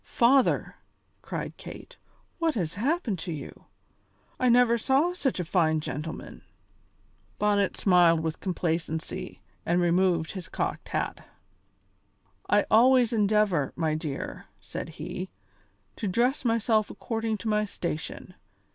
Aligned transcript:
"Father!" 0.03 0.77
cried 1.21 1.57
Kate, 1.57 1.95
"what 2.39 2.55
has 2.55 2.73
happened 2.73 3.19
to 3.19 3.31
you? 3.31 3.65
I 4.39 4.49
never 4.49 4.75
saw 4.79 5.13
such 5.13 5.39
a 5.39 5.43
fine 5.45 5.79
gentleman." 5.79 6.41
Bonnet 7.37 7.77
smiled 7.77 8.21
with 8.21 8.39
complacency, 8.39 9.41
and 9.63 9.79
removed 9.79 10.31
his 10.31 10.49
cocked 10.49 10.89
hat. 10.89 11.29
"I 12.49 12.65
always 12.71 13.13
endeavour, 13.13 13.73
my 13.75 13.93
dear," 13.93 14.47
said 14.59 14.89
he, 14.97 15.29
"to 15.97 16.07
dress 16.07 16.43
myself 16.43 16.89
according 16.89 17.37
to 17.37 17.47
my 17.47 17.63
station. 17.65 18.33